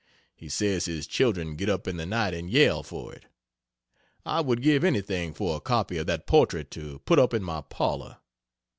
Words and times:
He 0.35 0.49
says 0.49 0.85
his 0.85 1.05
children 1.05 1.55
get 1.55 1.69
up 1.69 1.87
in 1.87 1.97
the 1.97 2.07
night 2.07 2.33
and 2.33 2.49
yell 2.49 2.81
for 2.81 3.13
it. 3.13 3.25
I 4.25 4.41
would 4.41 4.63
give 4.63 4.83
anything 4.83 5.31
for 5.31 5.55
a 5.57 5.61
copy 5.61 5.97
of 5.97 6.07
that 6.07 6.25
portrait 6.25 6.71
to 6.71 6.97
put 7.05 7.19
up 7.19 7.35
in 7.35 7.43
my 7.43 7.61
parlor. 7.61 8.17